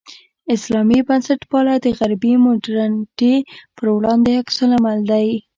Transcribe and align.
اسلامي 0.55 0.99
بنسټپالنه 1.07 1.75
د 1.83 1.87
غربي 1.99 2.33
مډرنیتې 2.43 3.35
پر 3.75 3.85
وړاندې 3.95 4.31
عکس 4.41 4.57
العمل 4.65 4.99
دی. 5.11 5.27